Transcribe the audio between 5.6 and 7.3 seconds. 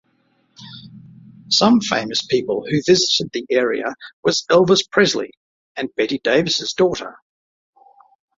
and Betty Davis' daughter.